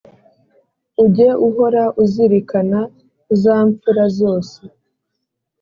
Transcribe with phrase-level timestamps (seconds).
[1.03, 2.79] Ujye uhora uzirikana
[3.41, 4.57] zapfura zose